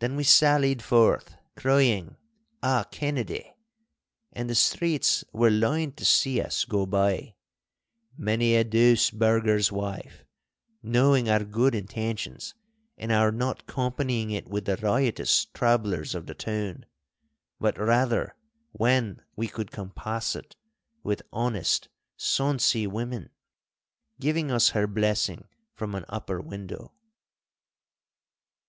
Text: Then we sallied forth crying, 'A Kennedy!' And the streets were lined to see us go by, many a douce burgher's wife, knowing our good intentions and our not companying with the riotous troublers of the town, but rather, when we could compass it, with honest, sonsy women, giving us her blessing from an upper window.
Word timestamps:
Then 0.00 0.16
we 0.16 0.24
sallied 0.24 0.82
forth 0.82 1.36
crying, 1.54 2.16
'A 2.64 2.86
Kennedy!' 2.90 3.54
And 4.32 4.50
the 4.50 4.56
streets 4.56 5.22
were 5.32 5.52
lined 5.52 5.96
to 5.98 6.04
see 6.04 6.40
us 6.40 6.64
go 6.64 6.84
by, 6.84 7.36
many 8.16 8.56
a 8.56 8.64
douce 8.64 9.12
burgher's 9.12 9.70
wife, 9.70 10.24
knowing 10.82 11.28
our 11.30 11.44
good 11.44 11.76
intentions 11.76 12.54
and 12.96 13.12
our 13.12 13.30
not 13.30 13.68
companying 13.68 14.44
with 14.50 14.64
the 14.64 14.76
riotous 14.78 15.44
troublers 15.44 16.16
of 16.16 16.26
the 16.26 16.34
town, 16.34 16.84
but 17.60 17.78
rather, 17.78 18.34
when 18.72 19.22
we 19.36 19.46
could 19.46 19.70
compass 19.70 20.34
it, 20.34 20.56
with 21.04 21.22
honest, 21.32 21.88
sonsy 22.16 22.84
women, 22.88 23.30
giving 24.18 24.50
us 24.50 24.70
her 24.70 24.88
blessing 24.88 25.46
from 25.72 25.94
an 25.94 26.04
upper 26.08 26.40
window. 26.40 26.90